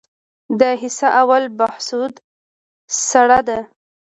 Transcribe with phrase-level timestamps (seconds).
[0.59, 2.13] د حصه اول بهسود
[3.09, 3.59] سړه ده